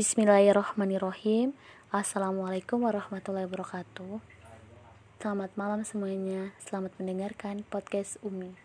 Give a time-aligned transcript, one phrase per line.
[0.00, 1.52] Bismillahirrahmanirrahim.
[1.92, 4.24] Assalamualaikum warahmatullahi wabarakatuh.
[5.20, 6.56] Selamat malam semuanya.
[6.56, 8.56] Selamat mendengarkan podcast Umi.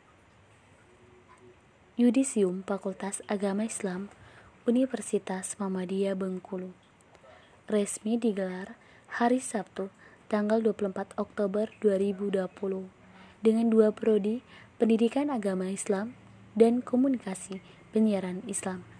[1.99, 4.07] Yudisium Fakultas Agama Islam
[4.63, 6.71] Universitas Muhammadiyah Bengkulu.
[7.67, 8.79] Resmi digelar
[9.19, 9.91] hari Sabtu
[10.31, 12.47] tanggal 24 Oktober 2020
[13.43, 14.39] dengan dua prodi
[14.79, 16.15] Pendidikan Agama Islam
[16.55, 17.59] dan Komunikasi
[17.91, 18.94] Penyiaran Islam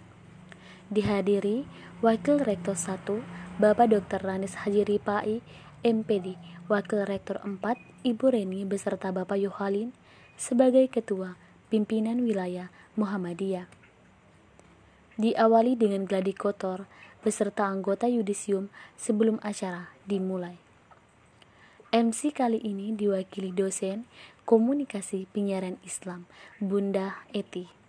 [0.86, 1.66] dihadiri
[1.98, 4.22] Wakil Rektor 1 Bapak Dr.
[4.22, 5.42] Ranis Haji Ripai
[5.82, 6.38] MPD
[6.70, 7.58] Wakil Rektor 4
[8.06, 9.90] Ibu Reni beserta Bapak Yohalin
[10.38, 11.34] sebagai Ketua
[11.66, 13.66] Pimpinan Wilayah Muhammadiyah.
[15.18, 16.86] Diawali dengan gladi kotor
[17.24, 20.60] beserta anggota yudisium sebelum acara dimulai.
[21.90, 24.04] MC kali ini diwakili dosen
[24.46, 26.28] Komunikasi Penyiaran Islam
[26.62, 27.85] Bunda Eti.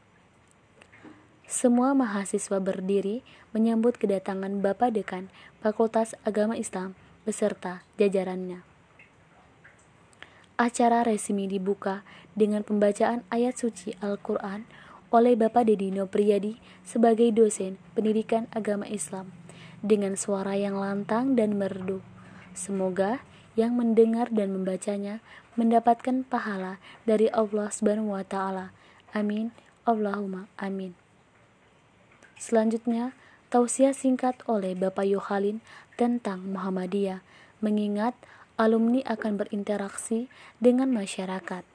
[1.48, 3.24] Semua mahasiswa berdiri
[3.56, 5.32] menyambut kedatangan Bapak Dekan
[5.64, 6.92] Fakultas Agama Islam
[7.24, 8.68] beserta jajarannya.
[10.60, 12.04] Acara resmi dibuka
[12.36, 14.68] dengan pembacaan ayat suci Al-Quran
[15.08, 19.32] oleh Bapak Dedino Priyadi sebagai dosen pendidikan agama Islam
[19.80, 22.04] dengan suara yang lantang dan merdu.
[22.52, 23.24] Semoga
[23.56, 25.24] yang mendengar dan membacanya
[25.56, 28.76] mendapatkan pahala dari Allah Subhanahu wa taala.
[29.16, 29.56] Amin.
[29.88, 31.07] Allahumma amin.
[32.38, 33.18] Selanjutnya,
[33.50, 35.60] tausiah singkat oleh Bapak Yohalin
[35.98, 37.26] tentang Muhammadiyah,
[37.60, 38.14] mengingat
[38.58, 40.30] alumni akan berinteraksi
[40.62, 41.66] dengan masyarakat.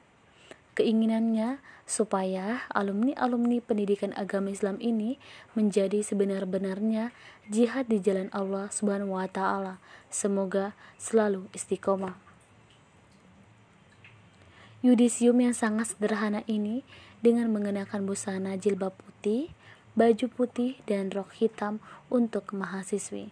[0.73, 5.19] Keinginannya supaya alumni-alumni pendidikan agama Islam ini
[5.53, 7.11] menjadi sebenar-benarnya
[7.51, 9.83] jihad di jalan Allah Subhanahu wa taala.
[10.07, 12.15] Semoga selalu istiqomah.
[14.83, 16.83] Yudisium yang sangat sederhana ini
[17.23, 19.51] dengan mengenakan busana jilbab putih,
[19.93, 21.77] baju putih dan rok hitam
[22.09, 23.29] untuk mahasiswi.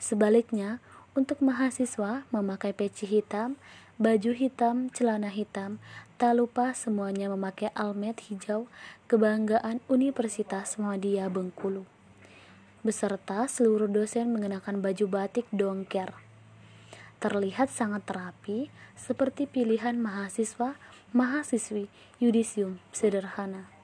[0.00, 0.80] Sebaliknya,
[1.12, 3.60] untuk mahasiswa memakai peci hitam,
[4.00, 5.76] baju hitam, celana hitam,
[6.16, 8.70] tak lupa semuanya memakai almet hijau
[9.10, 11.84] kebanggaan Universitas Muhammadiyah Bengkulu.
[12.80, 16.16] Beserta seluruh dosen mengenakan baju batik dongker.
[17.22, 20.74] Terlihat sangat terapi, seperti pilihan mahasiswa
[21.14, 21.86] mahasiswi
[22.18, 23.81] yudisium sederhana.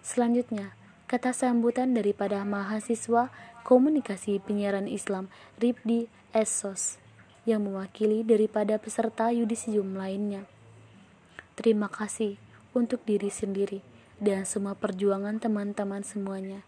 [0.00, 0.74] Selanjutnya,
[1.08, 3.32] kata sambutan daripada mahasiswa
[3.64, 5.28] komunikasi penyiaran Islam
[5.60, 7.00] Ripdi Esos
[7.48, 10.44] yang mewakili daripada peserta yudisium lainnya.
[11.56, 12.36] Terima kasih
[12.76, 13.80] untuk diri sendiri
[14.20, 16.60] dan semua perjuangan teman-teman semuanya,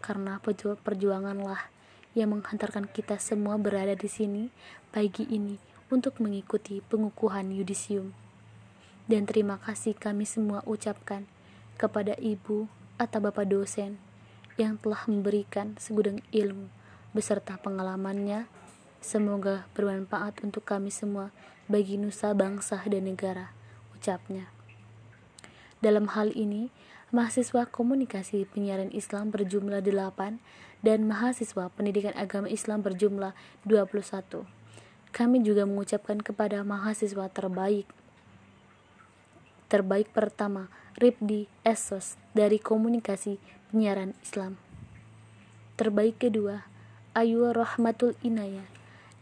[0.00, 0.40] karena
[0.82, 1.68] perjuanganlah
[2.12, 4.48] yang menghantarkan kita semua berada di sini
[4.92, 5.56] pagi ini
[5.92, 8.16] untuk mengikuti pengukuhan yudisium.
[9.08, 11.28] Dan terima kasih kami semua ucapkan
[11.76, 12.68] kepada Ibu,
[13.02, 13.98] atau Bapak dosen
[14.60, 16.70] yang telah memberikan segudang ilmu
[17.10, 18.46] beserta pengalamannya.
[19.02, 21.34] Semoga bermanfaat untuk kami semua
[21.66, 23.50] bagi nusa bangsa dan negara,
[23.98, 24.46] ucapnya.
[25.82, 26.70] Dalam hal ini,
[27.10, 30.38] mahasiswa komunikasi penyiaran Islam berjumlah 8
[30.86, 33.34] dan mahasiswa pendidikan agama Islam berjumlah
[33.66, 34.46] 21.
[35.10, 37.90] Kami juga mengucapkan kepada mahasiswa terbaik
[39.72, 40.68] terbaik pertama
[41.00, 43.40] Ripdi Esos dari Komunikasi
[43.72, 44.60] Penyiaran Islam.
[45.80, 46.68] Terbaik kedua
[47.16, 48.68] Ayu Rahmatul Inayah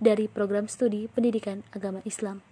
[0.02, 2.42] dari Program Studi Pendidikan Agama Islam.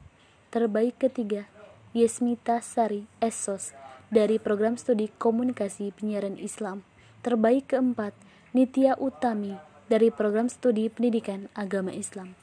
[0.54, 1.50] Terbaik ketiga
[1.90, 3.74] Yesmita Sari Esos
[4.14, 6.86] dari Program Studi Komunikasi Penyiaran Islam.
[7.26, 8.14] Terbaik keempat
[8.54, 9.58] Nitya Utami
[9.90, 12.38] dari Program Studi Pendidikan Agama Islam.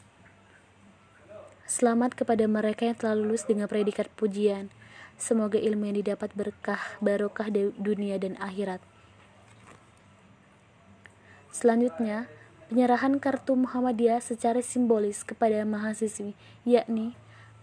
[1.64, 4.68] Selamat kepada mereka yang telah lulus dengan predikat pujian
[5.16, 8.84] Semoga ilmu yang didapat berkah, barokah di dunia dan akhirat.
[11.56, 12.28] Selanjutnya,
[12.68, 16.36] penyerahan kartu Muhammadiyah secara simbolis kepada mahasiswi,
[16.68, 17.16] yakni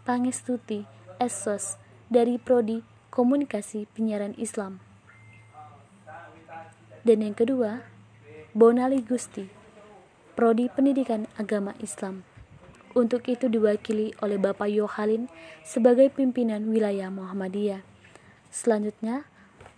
[0.08, 0.88] Pangestuti
[1.20, 1.76] Esos
[2.08, 2.80] dari Prodi
[3.12, 4.80] Komunikasi Penyiaran Islam.
[7.04, 7.84] Dan yang kedua,
[8.56, 9.52] Bonali Gusti,
[10.32, 12.24] Prodi Pendidikan Agama Islam.
[12.92, 15.32] Untuk itu diwakili oleh Bapak Yohalin
[15.64, 17.80] sebagai pimpinan wilayah Muhammadiyah.
[18.52, 19.24] Selanjutnya,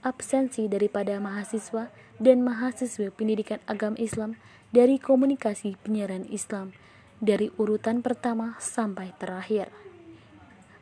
[0.02, 4.34] absensi daripada mahasiswa dan mahasiswa pendidikan agama Islam
[4.75, 6.75] dari komunikasi penyiaran Islam
[7.22, 9.70] dari urutan pertama sampai terakhir.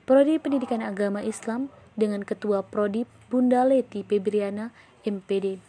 [0.09, 4.73] Prodi Pendidikan Agama Islam dengan Ketua Prodi Bunda Leti Febriana
[5.05, 5.61] MPD.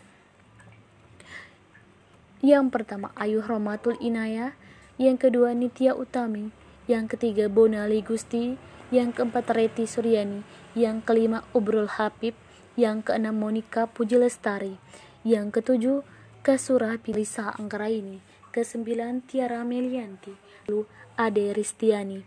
[2.44, 4.56] Yang pertama Ayu Romatul Inaya
[5.01, 6.54] yang kedua Nitya Utami,
[6.86, 8.60] yang ketiga Bonali Gusti,
[8.94, 10.45] yang keempat Reti Suryani,
[10.78, 12.38] yang kelima Ubrul Habib,
[12.78, 14.78] yang keenam Monika Puji Lestari,
[15.25, 16.06] yang ketujuh
[16.45, 18.22] ke Surah Pilisa Anggraini,
[18.54, 18.86] ke-9
[19.25, 20.38] Tiara Melianti,
[20.69, 20.86] lalu
[21.18, 22.22] Ade Ristiani,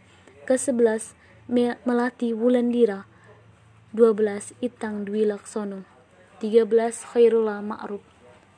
[0.48, 1.14] ke-11
[1.86, 3.06] Melati Wulandira,
[3.94, 5.86] 12 Itang Dwi Laksono,
[6.42, 6.66] 13
[7.14, 8.02] Khairullah Ma'ruf,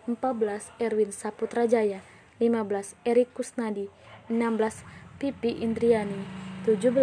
[0.08, 2.00] 14 Erwin Saputra Jaya,
[2.38, 3.90] 15 Erik Kusnadi,
[4.30, 4.82] 16
[5.18, 6.22] Pipi Indriani,
[6.66, 6.94] 17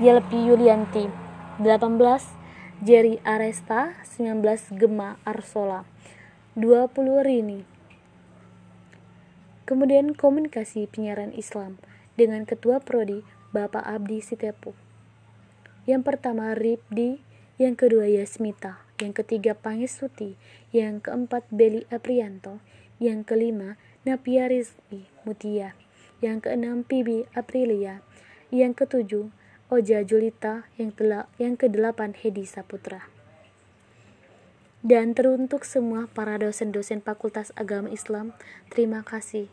[0.00, 1.08] Yelpi Yulianti,
[1.60, 4.42] 18 Jerry Aresta, 19
[4.76, 5.84] Gema Arsola.
[6.58, 7.62] 20 Rini.
[9.62, 11.78] Kemudian komunikasi penyiaran Islam
[12.18, 13.22] dengan Ketua Prodi
[13.54, 14.74] Bapak Abdi Sitepu.
[15.86, 17.22] Yang pertama Ripdi,
[17.62, 20.34] yang kedua Yasmita, yang ketiga Pangestuti,
[20.74, 22.58] yang keempat Beli Aprianto,
[22.98, 25.76] yang kelima Napia Rizki Mutia,
[26.24, 28.00] yang keenam Pibi Aprilia,
[28.48, 29.28] yang ketujuh
[29.68, 30.96] Oja Julita, yang,
[31.36, 33.12] yang kedelapan Hedi Saputra
[34.80, 38.32] dan teruntuk semua para dosen-dosen Fakultas Agama Islam,
[38.72, 39.50] terima kasih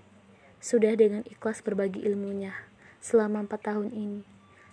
[0.63, 2.55] sudah dengan ikhlas berbagi ilmunya
[3.03, 4.21] selama empat tahun ini.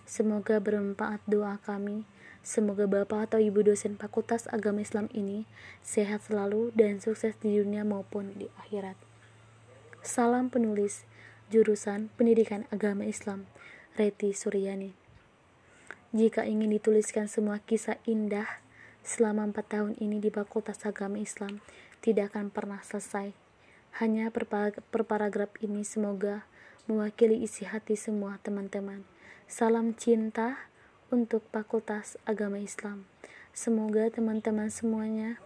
[0.07, 2.07] Semoga bermanfaat doa kami.
[2.39, 5.43] Semoga Bapak atau Ibu dosen Fakultas Agama Islam ini
[5.83, 9.12] sehat selalu dan sukses di dunia maupun di akhirat.
[10.03, 11.07] Salam penulis
[11.47, 13.47] jurusan Pendidikan Agama Islam,
[13.95, 14.91] Reti Suryani.
[16.11, 18.59] Jika ingin dituliskan semua kisah indah
[18.99, 21.63] selama empat tahun ini di Fakultas Agama Islam
[22.03, 23.31] tidak akan pernah selesai.
[24.03, 24.43] Hanya per,
[25.07, 26.43] paragraf ini semoga
[26.83, 29.07] mewakili isi hati semua teman-teman.
[29.47, 30.67] Salam cinta
[31.15, 33.07] untuk Fakultas Agama Islam.
[33.55, 35.39] Semoga teman-teman semuanya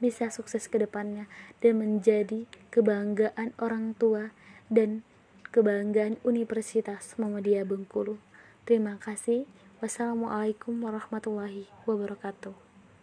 [0.00, 1.28] bisa sukses ke depannya
[1.60, 4.32] dan menjadi kebanggaan orang tua
[4.72, 5.04] dan
[5.52, 8.16] kebanggaan Universitas Muhammadiyah Bengkulu.
[8.64, 9.44] Terima kasih.
[9.84, 12.69] Wassalamualaikum warahmatullahi wabarakatuh.